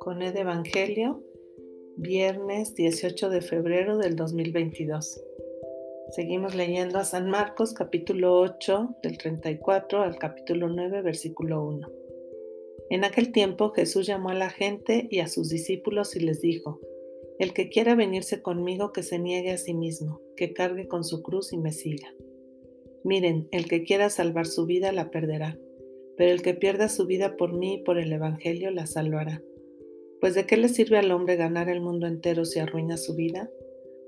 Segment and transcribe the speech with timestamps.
[0.00, 1.22] Con el Evangelio,
[1.96, 5.22] viernes 18 de febrero del 2022.
[6.10, 11.88] Seguimos leyendo a San Marcos capítulo 8 del 34 al capítulo 9 versículo 1.
[12.90, 16.80] En aquel tiempo Jesús llamó a la gente y a sus discípulos y les dijo,
[17.38, 21.22] El que quiera venirse conmigo que se niegue a sí mismo, que cargue con su
[21.22, 22.12] cruz y me siga.
[23.08, 25.56] Miren, el que quiera salvar su vida la perderá,
[26.18, 29.40] pero el que pierda su vida por mí y por el Evangelio la salvará.
[30.20, 33.48] Pues de qué le sirve al hombre ganar el mundo entero si arruina su vida?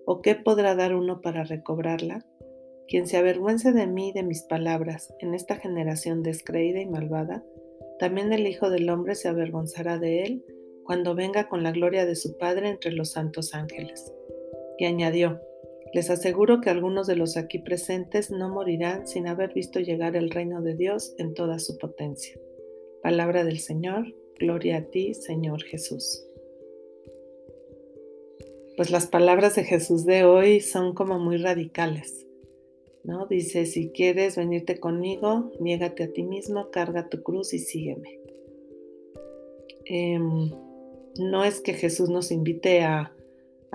[0.05, 2.27] ¿O qué podrá dar uno para recobrarla?
[2.89, 7.43] Quien se avergüence de mí y de mis palabras en esta generación descreída y malvada,
[7.99, 10.45] también el Hijo del Hombre se avergonzará de él
[10.85, 14.13] cuando venga con la gloria de su Padre entre los santos ángeles.
[14.77, 15.41] Y añadió,
[15.93, 20.31] les aseguro que algunos de los aquí presentes no morirán sin haber visto llegar el
[20.31, 22.39] reino de Dios en toda su potencia.
[23.03, 26.25] Palabra del Señor, gloria a ti, Señor Jesús
[28.81, 32.27] pues las palabras de Jesús de hoy son como muy radicales,
[33.05, 33.27] ¿no?
[33.27, 38.19] Dice, si quieres venirte conmigo, niégate a ti mismo, carga tu cruz y sígueme.
[39.85, 40.51] Em,
[41.19, 43.15] no es que Jesús nos invite a,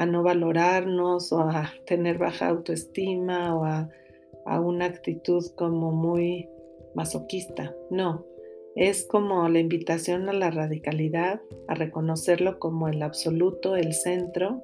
[0.05, 3.89] no valorarnos o a tener baja autoestima o a,
[4.45, 6.49] a una actitud como muy
[6.95, 8.25] masoquista, no.
[8.75, 14.61] Es como la invitación a la radicalidad, a reconocerlo como el absoluto, el centro,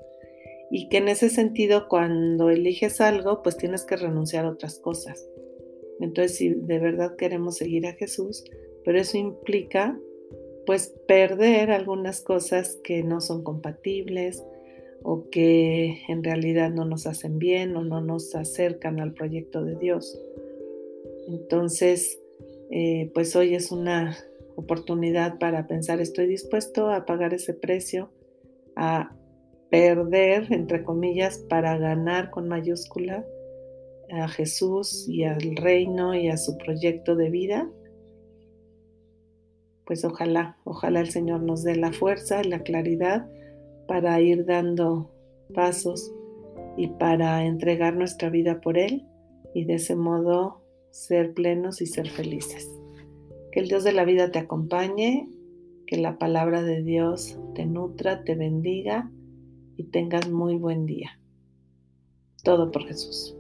[0.70, 5.30] y que en ese sentido cuando eliges algo, pues tienes que renunciar a otras cosas.
[6.00, 8.44] Entonces, si de verdad queremos seguir a Jesús,
[8.84, 9.98] pero eso implica
[10.66, 14.44] pues perder algunas cosas que no son compatibles
[15.04, 19.76] o que en realidad no nos hacen bien o no nos acercan al proyecto de
[19.76, 20.20] Dios.
[21.28, 22.20] Entonces,
[22.70, 24.18] eh, pues hoy es una
[24.56, 28.12] oportunidad para pensar, estoy dispuesto a pagar ese precio,
[28.76, 29.16] a
[29.70, 33.26] perder, entre comillas, para ganar con mayúscula
[34.12, 37.70] a Jesús y al reino y a su proyecto de vida,
[39.86, 43.28] pues ojalá, ojalá el Señor nos dé la fuerza la claridad
[43.92, 45.12] para ir dando
[45.54, 46.14] pasos
[46.78, 49.06] y para entregar nuestra vida por Él
[49.54, 52.72] y de ese modo ser plenos y ser felices.
[53.52, 55.28] Que el Dios de la vida te acompañe,
[55.88, 59.12] que la palabra de Dios te nutra, te bendiga
[59.76, 61.20] y tengas muy buen día.
[62.46, 63.36] Todo por Jesús.